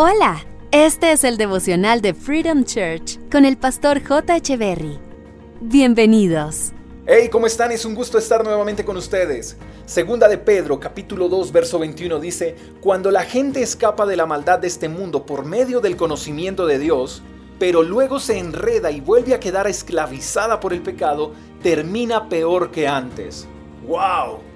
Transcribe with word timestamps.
Hola, 0.00 0.46
este 0.70 1.10
es 1.10 1.24
el 1.24 1.36
devocional 1.36 2.00
de 2.00 2.14
Freedom 2.14 2.62
Church 2.62 3.18
con 3.32 3.44
el 3.44 3.56
pastor 3.56 4.00
J. 4.00 4.38
Berry. 4.56 4.96
Bienvenidos. 5.60 6.70
Hey, 7.04 7.28
¿cómo 7.28 7.48
están? 7.48 7.72
Es 7.72 7.84
un 7.84 7.96
gusto 7.96 8.16
estar 8.16 8.44
nuevamente 8.44 8.84
con 8.84 8.96
ustedes. 8.96 9.56
Segunda 9.86 10.28
de 10.28 10.38
Pedro, 10.38 10.78
capítulo 10.78 11.28
2, 11.28 11.50
verso 11.50 11.80
21 11.80 12.20
dice, 12.20 12.54
Cuando 12.80 13.10
la 13.10 13.24
gente 13.24 13.60
escapa 13.60 14.06
de 14.06 14.14
la 14.14 14.24
maldad 14.24 14.60
de 14.60 14.68
este 14.68 14.88
mundo 14.88 15.26
por 15.26 15.44
medio 15.44 15.80
del 15.80 15.96
conocimiento 15.96 16.64
de 16.64 16.78
Dios, 16.78 17.24
pero 17.58 17.82
luego 17.82 18.20
se 18.20 18.38
enreda 18.38 18.92
y 18.92 19.00
vuelve 19.00 19.34
a 19.34 19.40
quedar 19.40 19.66
esclavizada 19.66 20.60
por 20.60 20.72
el 20.72 20.80
pecado, 20.80 21.32
termina 21.60 22.28
peor 22.28 22.70
que 22.70 22.86
antes. 22.86 23.48
¡Wow! 23.84 24.47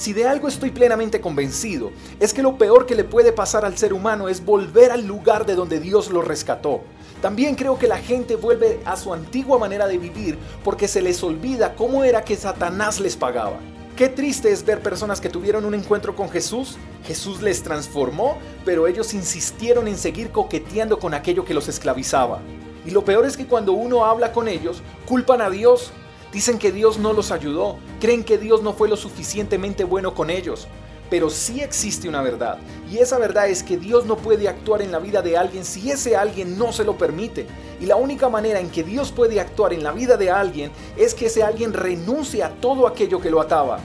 Si 0.00 0.14
de 0.14 0.26
algo 0.26 0.48
estoy 0.48 0.70
plenamente 0.70 1.20
convencido, 1.20 1.90
es 2.20 2.32
que 2.32 2.40
lo 2.40 2.56
peor 2.56 2.86
que 2.86 2.94
le 2.94 3.04
puede 3.04 3.32
pasar 3.32 3.66
al 3.66 3.76
ser 3.76 3.92
humano 3.92 4.30
es 4.30 4.42
volver 4.42 4.92
al 4.92 5.06
lugar 5.06 5.44
de 5.44 5.54
donde 5.54 5.78
Dios 5.78 6.08
lo 6.08 6.22
rescató. 6.22 6.80
También 7.20 7.54
creo 7.54 7.78
que 7.78 7.86
la 7.86 7.98
gente 7.98 8.36
vuelve 8.36 8.80
a 8.86 8.96
su 8.96 9.12
antigua 9.12 9.58
manera 9.58 9.86
de 9.86 9.98
vivir 9.98 10.38
porque 10.64 10.88
se 10.88 11.02
les 11.02 11.22
olvida 11.22 11.74
cómo 11.74 12.02
era 12.02 12.24
que 12.24 12.34
Satanás 12.34 12.98
les 12.98 13.14
pagaba. 13.14 13.58
Qué 13.94 14.08
triste 14.08 14.50
es 14.50 14.64
ver 14.64 14.80
personas 14.80 15.20
que 15.20 15.28
tuvieron 15.28 15.66
un 15.66 15.74
encuentro 15.74 16.16
con 16.16 16.30
Jesús, 16.30 16.78
Jesús 17.04 17.42
les 17.42 17.62
transformó, 17.62 18.38
pero 18.64 18.86
ellos 18.86 19.12
insistieron 19.12 19.86
en 19.86 19.98
seguir 19.98 20.30
coqueteando 20.30 20.98
con 20.98 21.12
aquello 21.12 21.44
que 21.44 21.52
los 21.52 21.68
esclavizaba. 21.68 22.40
Y 22.86 22.90
lo 22.92 23.04
peor 23.04 23.26
es 23.26 23.36
que 23.36 23.46
cuando 23.46 23.74
uno 23.74 24.06
habla 24.06 24.32
con 24.32 24.48
ellos, 24.48 24.80
culpan 25.06 25.42
a 25.42 25.50
Dios 25.50 25.92
Dicen 26.32 26.58
que 26.58 26.70
Dios 26.70 26.98
no 26.98 27.12
los 27.12 27.32
ayudó, 27.32 27.78
creen 28.00 28.22
que 28.22 28.38
Dios 28.38 28.62
no 28.62 28.72
fue 28.72 28.88
lo 28.88 28.96
suficientemente 28.96 29.82
bueno 29.82 30.14
con 30.14 30.30
ellos. 30.30 30.68
Pero 31.10 31.28
sí 31.28 31.60
existe 31.60 32.08
una 32.08 32.22
verdad, 32.22 32.58
y 32.88 32.98
esa 32.98 33.18
verdad 33.18 33.48
es 33.48 33.64
que 33.64 33.76
Dios 33.76 34.06
no 34.06 34.16
puede 34.16 34.48
actuar 34.48 34.80
en 34.80 34.92
la 34.92 35.00
vida 35.00 35.22
de 35.22 35.36
alguien 35.36 35.64
si 35.64 35.90
ese 35.90 36.14
alguien 36.14 36.56
no 36.56 36.72
se 36.72 36.84
lo 36.84 36.96
permite. 36.96 37.48
Y 37.80 37.86
la 37.86 37.96
única 37.96 38.28
manera 38.28 38.60
en 38.60 38.70
que 38.70 38.84
Dios 38.84 39.10
puede 39.10 39.40
actuar 39.40 39.72
en 39.72 39.82
la 39.82 39.90
vida 39.90 40.16
de 40.16 40.30
alguien 40.30 40.70
es 40.96 41.14
que 41.14 41.26
ese 41.26 41.42
alguien 41.42 41.72
renuncie 41.72 42.44
a 42.44 42.50
todo 42.60 42.86
aquello 42.86 43.20
que 43.20 43.30
lo 43.30 43.40
ataba. 43.40 43.80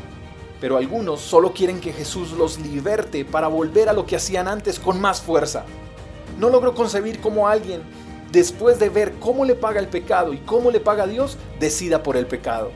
Pero 0.61 0.77
algunos 0.77 1.19
solo 1.19 1.52
quieren 1.52 1.81
que 1.81 1.93
Jesús 1.93 2.31
los 2.33 2.59
liberte 2.59 3.25
para 3.25 3.47
volver 3.47 3.89
a 3.89 3.93
lo 3.93 4.05
que 4.05 4.17
hacían 4.17 4.47
antes 4.47 4.80
con 4.80 5.02
más 5.02 5.19
fuerza. 5.19 5.65
No 6.39 6.49
logro 6.49 6.75
concebir 6.75 7.21
cómo 7.21 7.47
alguien 7.47 7.81
después 8.36 8.80
de 8.80 8.89
ver 8.89 9.14
cómo 9.14 9.45
le 9.45 9.55
paga 9.55 9.80
el 9.80 9.88
pecado 9.88 10.33
y 10.33 10.39
cómo 10.39 10.69
le 10.69 10.81
paga 10.81 11.08
Dios, 11.08 11.38
decida 11.58 12.03
por 12.03 12.17
el 12.17 12.28
pecado. 12.28 12.69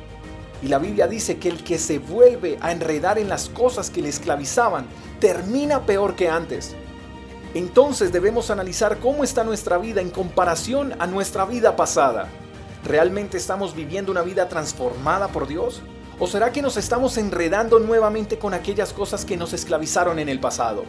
Y 0.63 0.69
la 0.69 0.79
Biblia 0.79 1.05
dice 1.05 1.37
que 1.37 1.49
el 1.49 1.65
que 1.65 1.77
se 1.77 1.99
vuelve 1.99 2.57
a 2.61 2.71
enredar 2.71 3.19
en 3.19 3.27
las 3.27 3.49
cosas 3.49 3.89
que 3.89 4.01
le 4.01 4.07
esclavizaban, 4.07 4.87
termina 5.19 5.85
peor 5.85 6.15
que 6.15 6.29
antes. 6.29 6.75
Entonces 7.53 8.13
debemos 8.13 8.49
analizar 8.51 8.99
cómo 8.99 9.25
está 9.25 9.43
nuestra 9.43 9.77
vida 9.77 9.99
en 9.99 10.11
comparación 10.11 10.95
a 10.97 11.07
nuestra 11.07 11.43
vida 11.43 11.75
pasada. 11.75 12.29
¿Realmente 12.85 13.37
estamos 13.37 13.75
viviendo 13.75 14.13
una 14.13 14.21
vida 14.21 14.47
transformada 14.47 15.27
por 15.27 15.45
Dios? 15.45 15.81
¿O 16.19 16.27
será 16.27 16.53
que 16.53 16.61
nos 16.61 16.77
estamos 16.77 17.17
enredando 17.17 17.79
nuevamente 17.79 18.39
con 18.39 18.53
aquellas 18.53 18.93
cosas 18.93 19.25
que 19.25 19.35
nos 19.35 19.51
esclavizaron 19.51 20.19
en 20.19 20.29
el 20.29 20.39
pasado? 20.39 20.85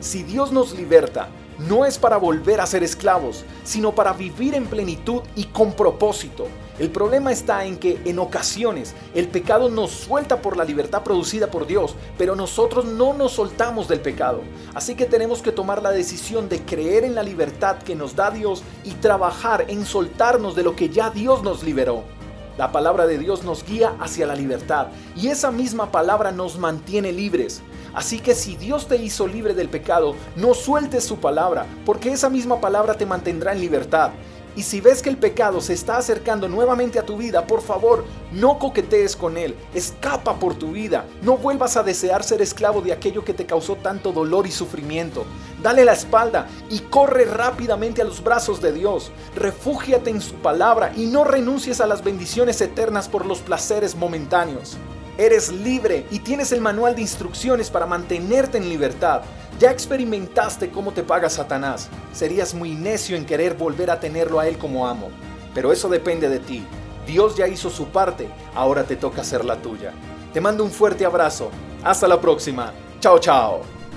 Si 0.00 0.24
Dios 0.24 0.50
nos 0.50 0.76
liberta, 0.76 1.28
no 1.58 1.84
es 1.84 1.98
para 1.98 2.16
volver 2.16 2.60
a 2.60 2.66
ser 2.66 2.82
esclavos, 2.82 3.44
sino 3.64 3.94
para 3.94 4.12
vivir 4.12 4.54
en 4.54 4.66
plenitud 4.66 5.22
y 5.34 5.44
con 5.44 5.72
propósito. 5.72 6.46
El 6.78 6.90
problema 6.90 7.32
está 7.32 7.64
en 7.64 7.78
que 7.78 7.98
en 8.04 8.18
ocasiones 8.18 8.94
el 9.14 9.28
pecado 9.28 9.70
nos 9.70 9.90
suelta 9.92 10.42
por 10.42 10.58
la 10.58 10.64
libertad 10.64 11.02
producida 11.02 11.50
por 11.50 11.66
Dios, 11.66 11.94
pero 12.18 12.36
nosotros 12.36 12.84
no 12.84 13.14
nos 13.14 13.32
soltamos 13.32 13.88
del 13.88 14.00
pecado. 14.00 14.42
Así 14.74 14.94
que 14.94 15.06
tenemos 15.06 15.40
que 15.40 15.52
tomar 15.52 15.82
la 15.82 15.90
decisión 15.90 16.50
de 16.50 16.60
creer 16.60 17.04
en 17.04 17.14
la 17.14 17.22
libertad 17.22 17.78
que 17.78 17.94
nos 17.94 18.14
da 18.14 18.30
Dios 18.30 18.62
y 18.84 18.90
trabajar 18.92 19.64
en 19.68 19.86
soltarnos 19.86 20.54
de 20.54 20.64
lo 20.64 20.76
que 20.76 20.90
ya 20.90 21.08
Dios 21.08 21.42
nos 21.42 21.62
liberó. 21.62 22.15
La 22.58 22.72
palabra 22.72 23.06
de 23.06 23.18
Dios 23.18 23.44
nos 23.44 23.64
guía 23.64 23.94
hacia 24.00 24.26
la 24.26 24.34
libertad 24.34 24.86
y 25.14 25.28
esa 25.28 25.50
misma 25.50 25.92
palabra 25.92 26.32
nos 26.32 26.58
mantiene 26.58 27.12
libres. 27.12 27.60
Así 27.94 28.18
que 28.18 28.34
si 28.34 28.56
Dios 28.56 28.88
te 28.88 28.96
hizo 28.96 29.26
libre 29.26 29.52
del 29.52 29.68
pecado, 29.68 30.14
no 30.36 30.54
sueltes 30.54 31.04
su 31.04 31.18
palabra, 31.18 31.66
porque 31.84 32.12
esa 32.12 32.30
misma 32.30 32.58
palabra 32.60 32.94
te 32.94 33.04
mantendrá 33.04 33.52
en 33.52 33.60
libertad. 33.60 34.12
Y 34.56 34.62
si 34.62 34.80
ves 34.80 35.02
que 35.02 35.10
el 35.10 35.18
pecado 35.18 35.60
se 35.60 35.74
está 35.74 35.98
acercando 35.98 36.48
nuevamente 36.48 36.98
a 36.98 37.04
tu 37.04 37.18
vida, 37.18 37.46
por 37.46 37.60
favor, 37.60 38.06
no 38.32 38.58
coquetees 38.58 39.14
con 39.14 39.36
él. 39.36 39.54
Escapa 39.74 40.38
por 40.38 40.54
tu 40.54 40.72
vida. 40.72 41.04
No 41.20 41.36
vuelvas 41.36 41.76
a 41.76 41.82
desear 41.82 42.24
ser 42.24 42.40
esclavo 42.40 42.80
de 42.80 42.94
aquello 42.94 43.22
que 43.22 43.34
te 43.34 43.44
causó 43.44 43.76
tanto 43.76 44.12
dolor 44.12 44.46
y 44.46 44.50
sufrimiento. 44.50 45.26
Dale 45.66 45.84
la 45.84 45.94
espalda 45.94 46.46
y 46.70 46.78
corre 46.78 47.24
rápidamente 47.24 48.00
a 48.00 48.04
los 48.04 48.22
brazos 48.22 48.62
de 48.62 48.72
Dios. 48.72 49.10
Refúgiate 49.34 50.10
en 50.10 50.20
su 50.20 50.34
palabra 50.34 50.92
y 50.94 51.06
no 51.06 51.24
renuncies 51.24 51.80
a 51.80 51.88
las 51.88 52.04
bendiciones 52.04 52.60
eternas 52.60 53.08
por 53.08 53.26
los 53.26 53.40
placeres 53.40 53.96
momentáneos. 53.96 54.76
Eres 55.18 55.50
libre 55.50 56.06
y 56.12 56.20
tienes 56.20 56.52
el 56.52 56.60
manual 56.60 56.94
de 56.94 57.00
instrucciones 57.00 57.68
para 57.68 57.84
mantenerte 57.84 58.58
en 58.58 58.68
libertad. 58.68 59.22
Ya 59.58 59.72
experimentaste 59.72 60.70
cómo 60.70 60.92
te 60.92 61.02
paga 61.02 61.28
Satanás. 61.28 61.88
Serías 62.12 62.54
muy 62.54 62.76
necio 62.76 63.16
en 63.16 63.26
querer 63.26 63.54
volver 63.54 63.90
a 63.90 63.98
tenerlo 63.98 64.38
a 64.38 64.46
él 64.46 64.58
como 64.58 64.86
amo. 64.86 65.08
Pero 65.52 65.72
eso 65.72 65.88
depende 65.88 66.28
de 66.28 66.38
ti. 66.38 66.64
Dios 67.08 67.34
ya 67.34 67.48
hizo 67.48 67.70
su 67.70 67.86
parte, 67.86 68.28
ahora 68.54 68.84
te 68.84 68.94
toca 68.94 69.22
hacer 69.22 69.44
la 69.44 69.56
tuya. 69.56 69.92
Te 70.32 70.40
mando 70.40 70.62
un 70.62 70.70
fuerte 70.70 71.04
abrazo. 71.04 71.50
Hasta 71.82 72.06
la 72.06 72.20
próxima. 72.20 72.72
Chao, 73.00 73.18
chao. 73.18 73.75